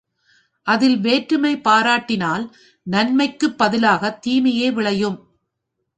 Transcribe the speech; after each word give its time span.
அதில் 0.67 0.99
வேற்றுமை 0.99 1.57
பாராட்டினால், 1.57 2.49
நன்மைக்குப் 2.83 3.63
பதிலாகத் 3.63 4.19
தீமையே 4.19 4.71
விளையும். 4.71 5.19